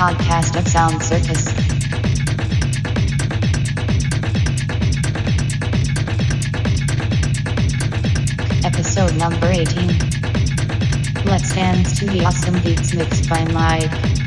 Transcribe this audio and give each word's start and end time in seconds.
podcast 0.00 0.56
of 0.58 0.66
Sound 0.66 1.02
Circus. 1.02 1.46
Episode 8.64 9.14
number 9.18 9.48
18. 9.48 9.88
Let's 11.26 11.54
dance 11.54 11.98
to 11.98 12.06
the 12.06 12.24
awesome 12.24 12.58
beats 12.62 12.94
mixed 12.94 13.28
by 13.28 13.44
Mike. 13.52 14.19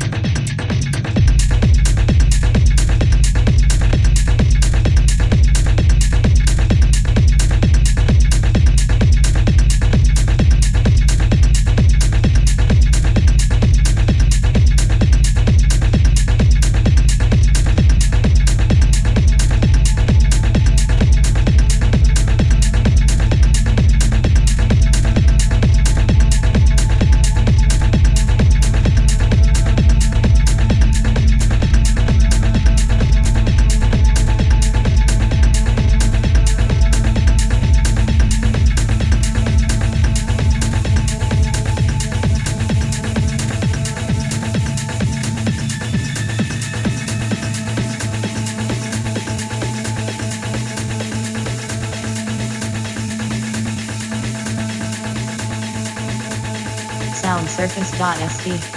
soundcircus.sd. 58.04 58.73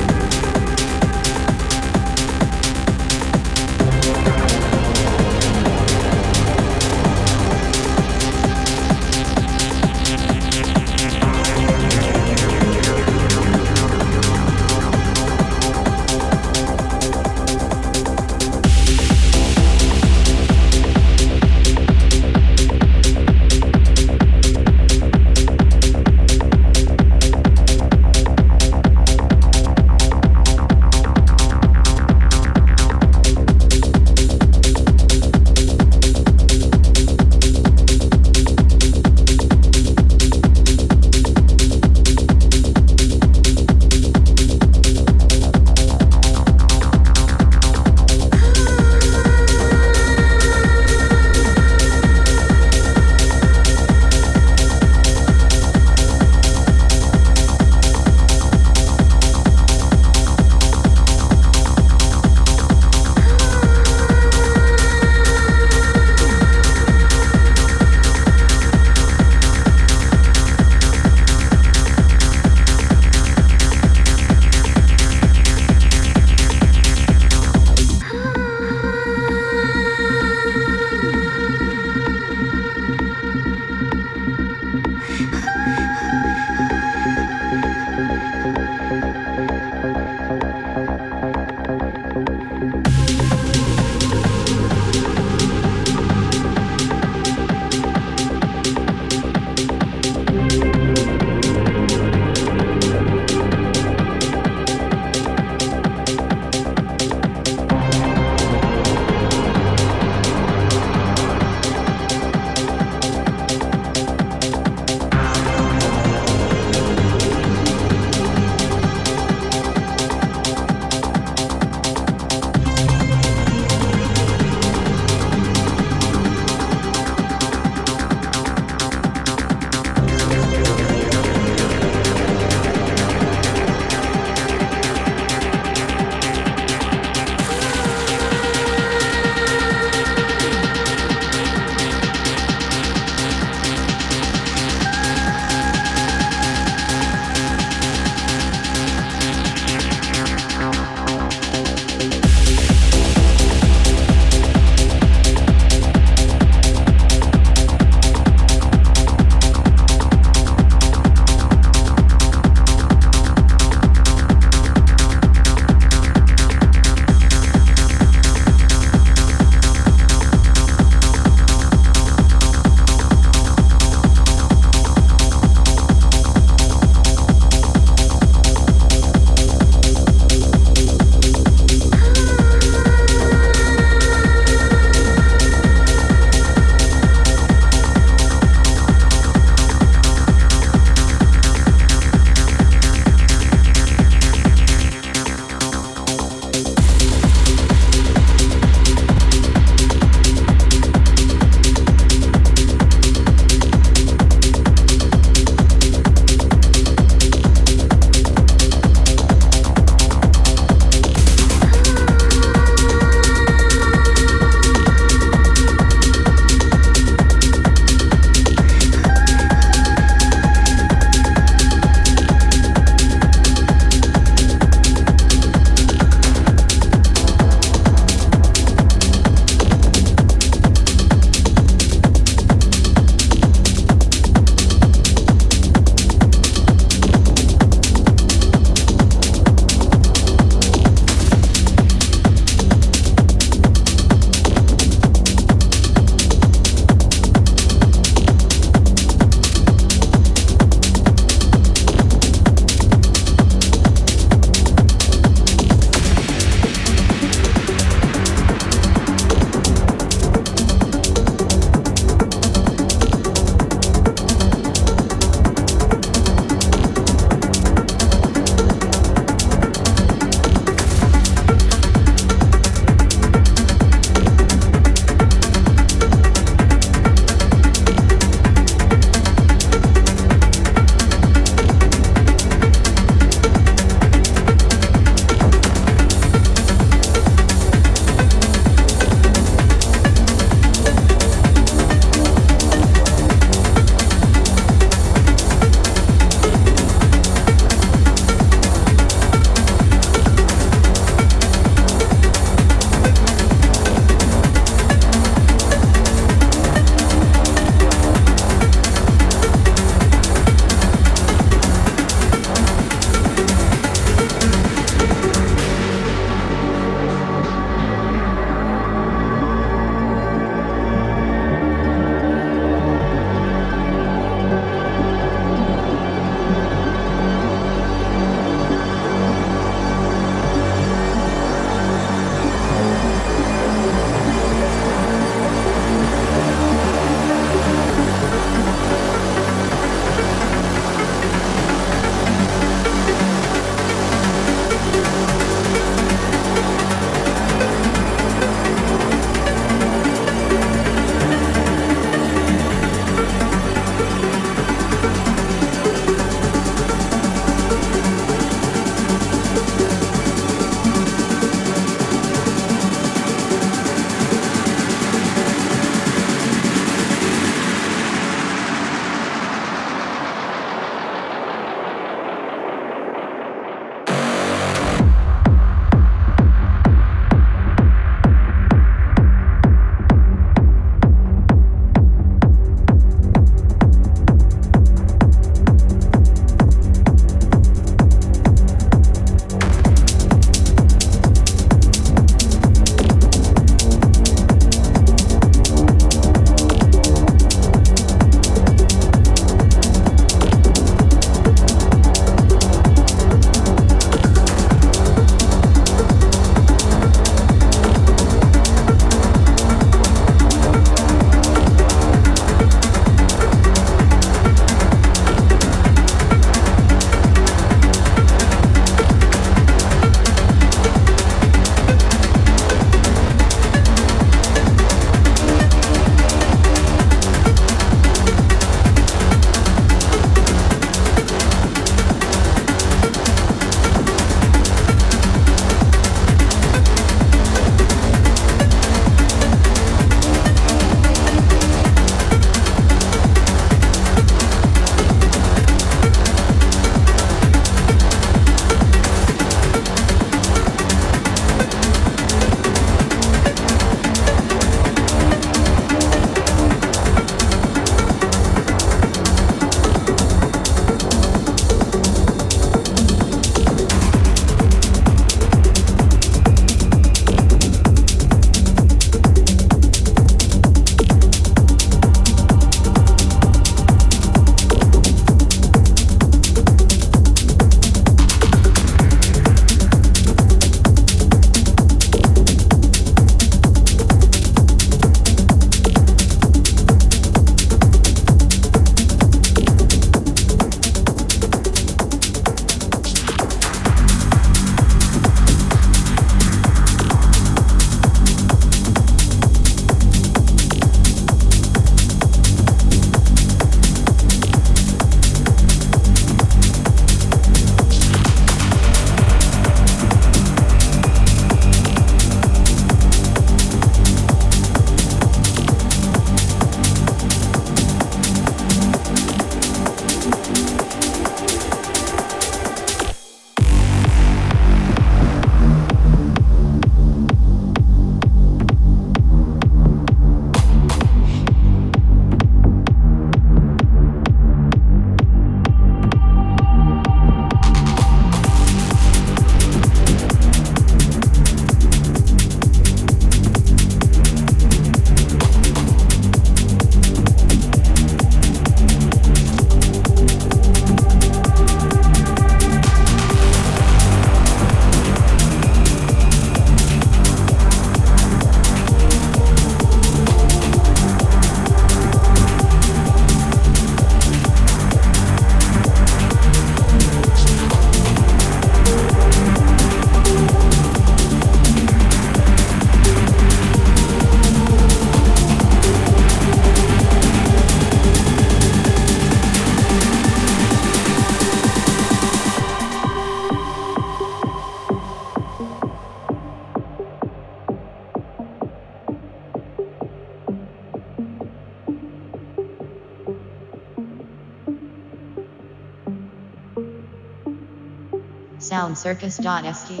soundcircus.st. 599.04 600.00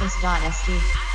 soundsurface.st. 0.00 1.05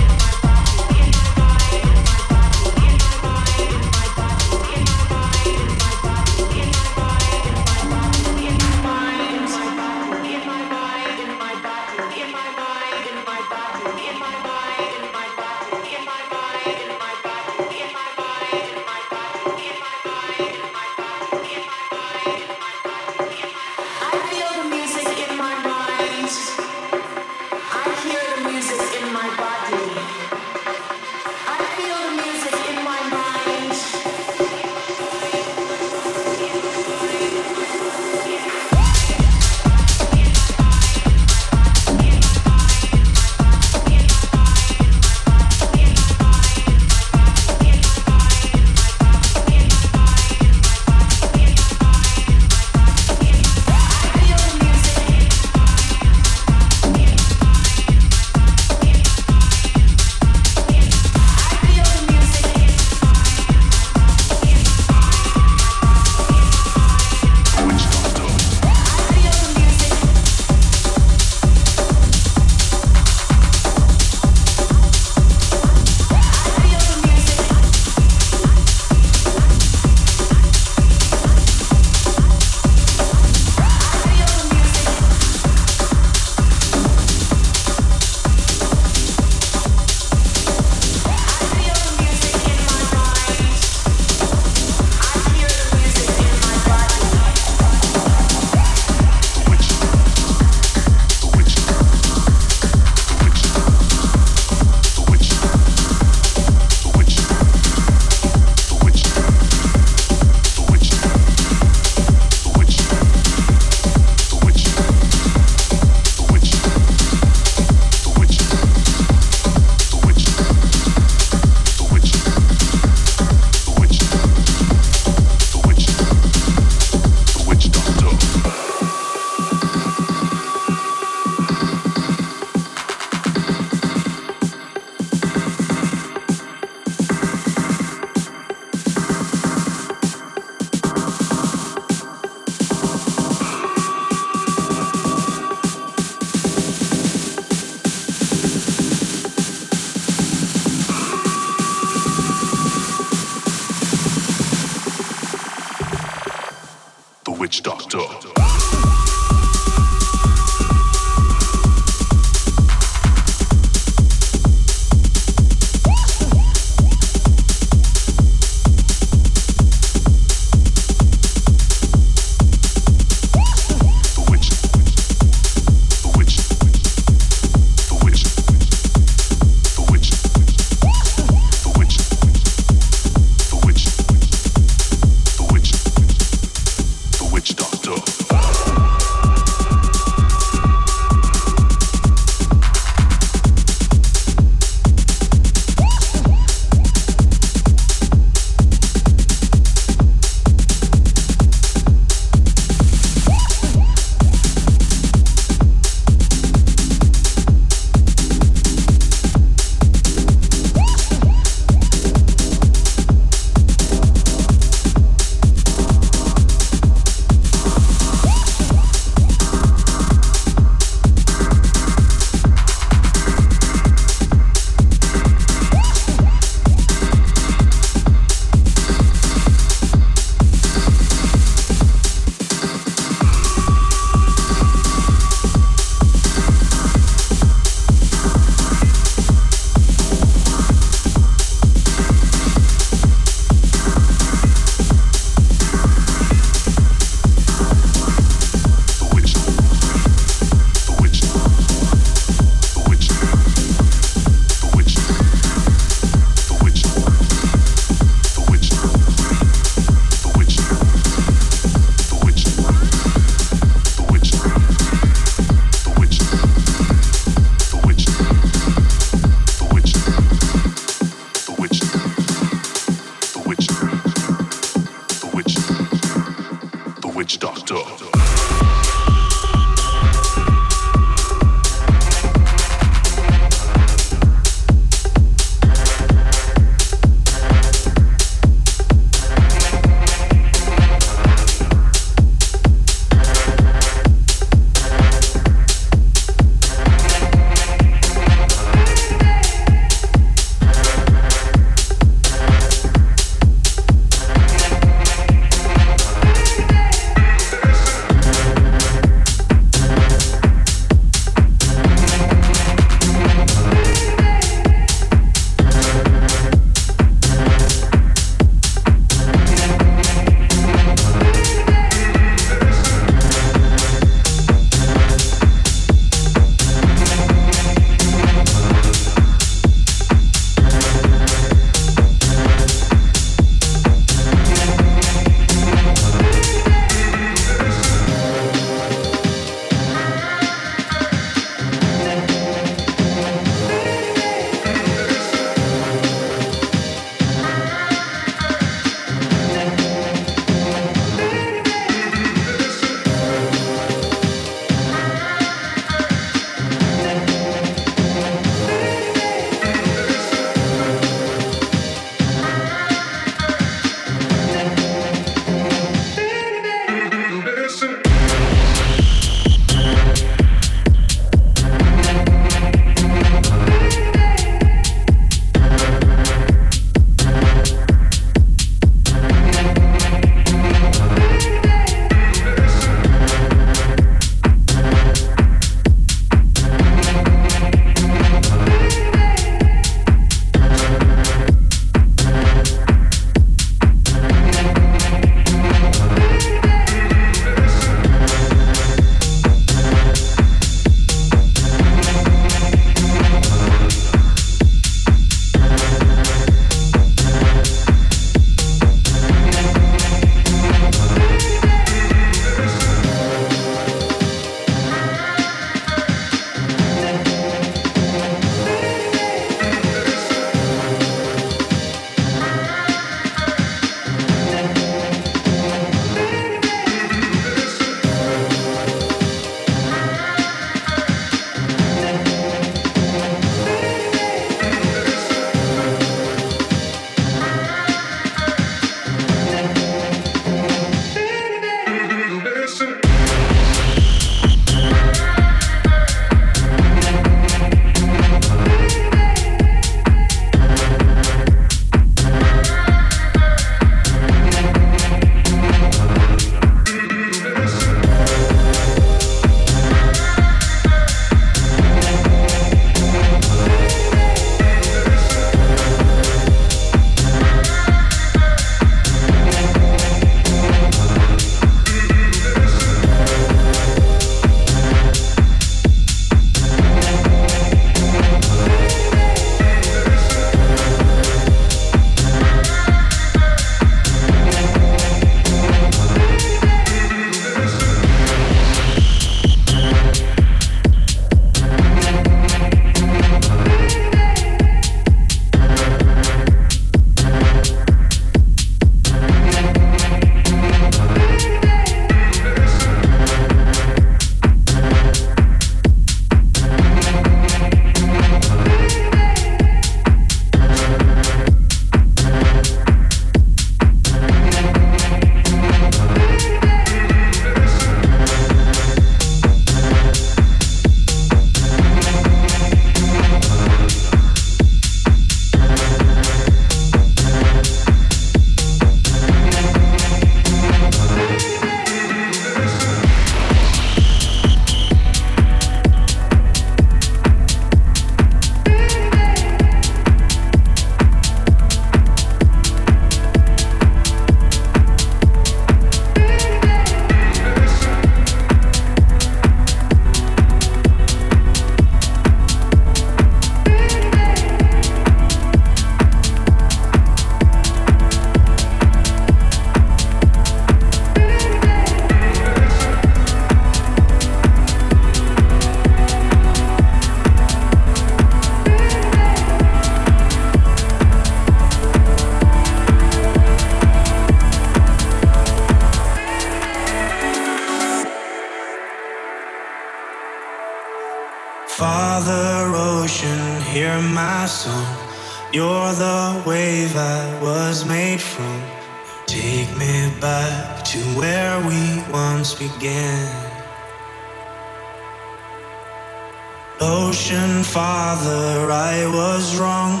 Ocean 597.28 597.64
Father, 597.64 598.70
I 598.70 599.04
was 599.12 599.58
wrong. 599.58 600.00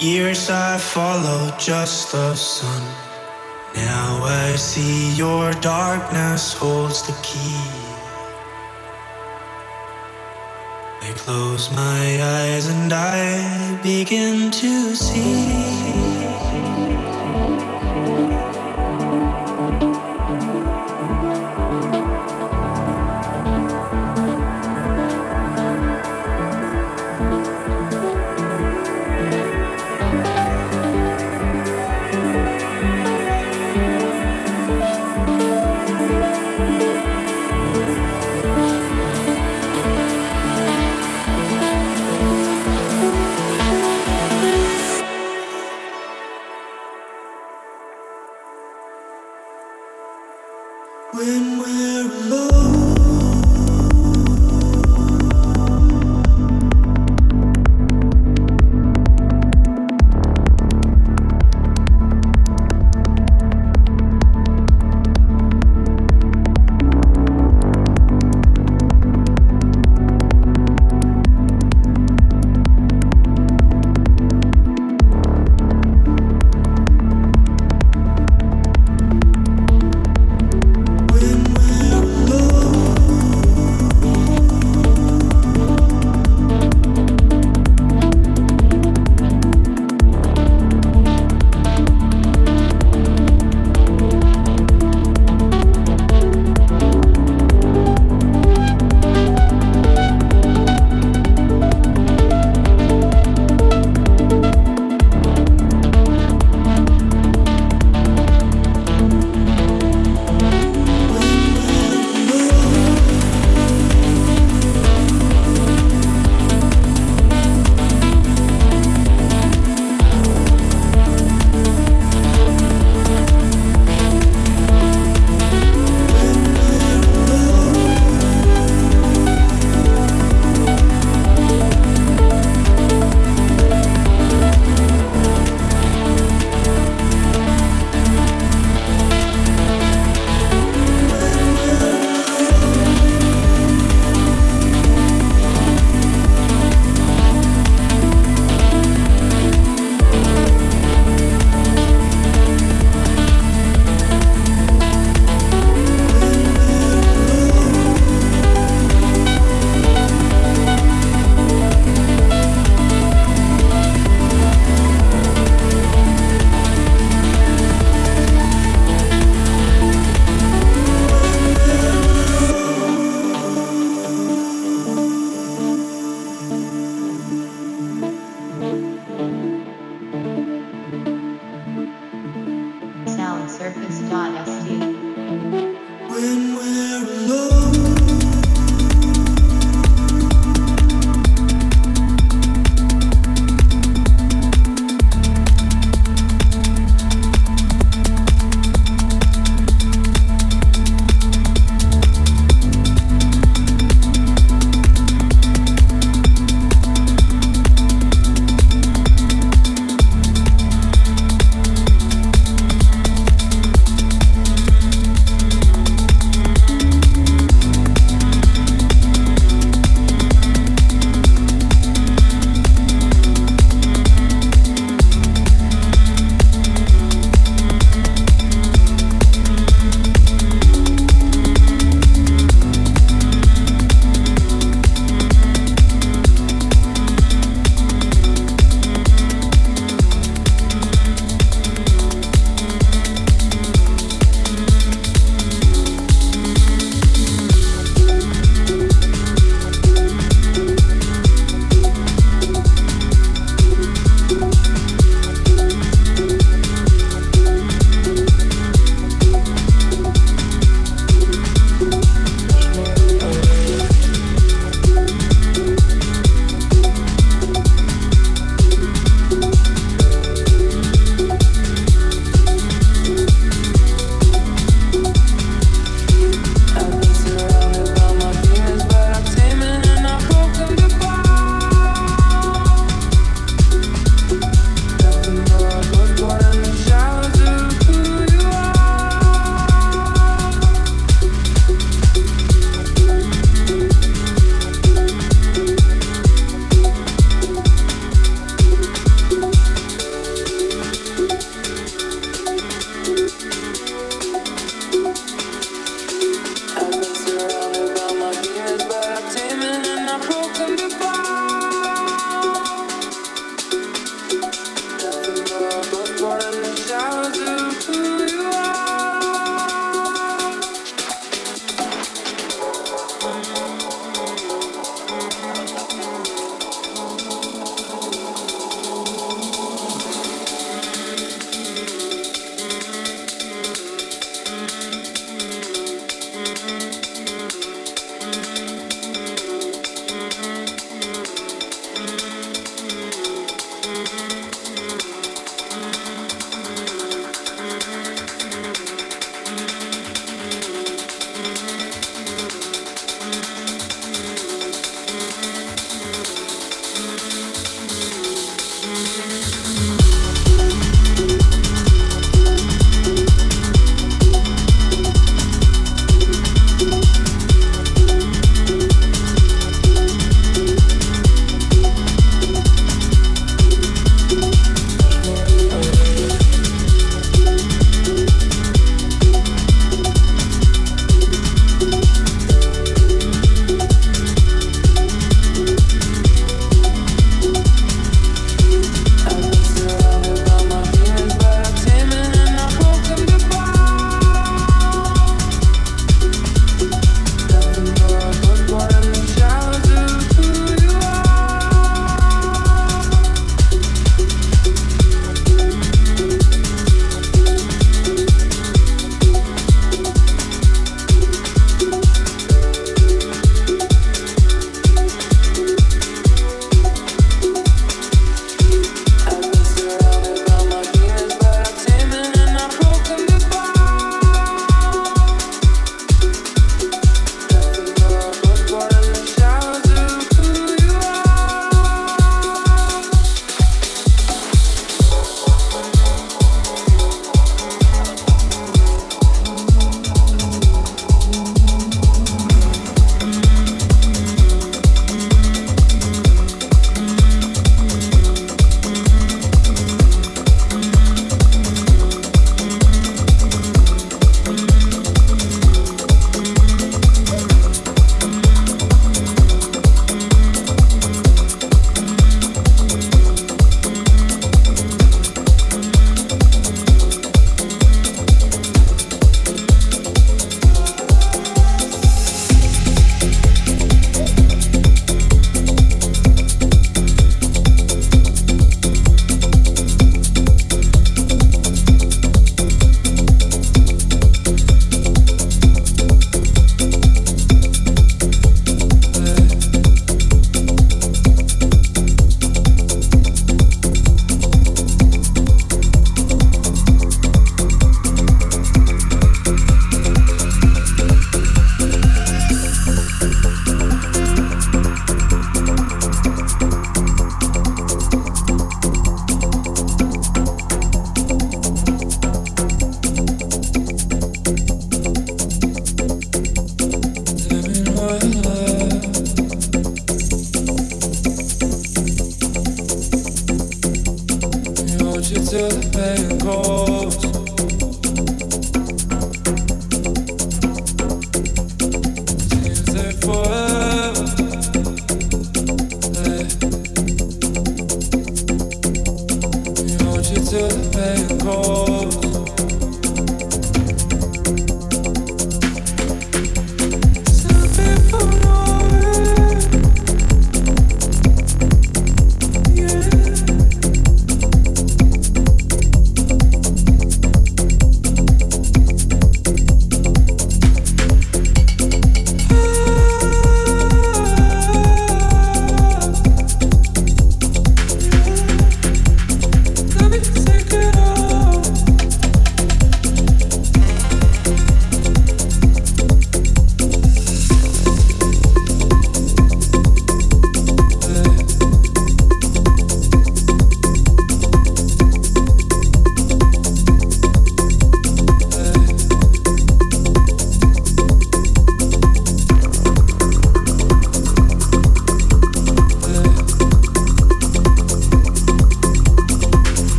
Years 0.00 0.48
I 0.48 0.78
followed 0.78 1.58
just 1.58 2.12
the 2.12 2.34
sun. 2.34 2.82
Now 3.74 4.24
I 4.24 4.56
see 4.56 5.14
your 5.14 5.52
darkness 5.60 6.54
holds 6.54 7.02
the 7.06 7.12
key. 7.22 7.60
I 11.02 11.12
close 11.14 11.70
my 11.72 12.22
eyes 12.40 12.68
and 12.68 12.90
I 12.90 13.78
begin 13.82 14.50
to 14.50 14.94
see. 14.94 16.01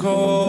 cold. 0.00 0.39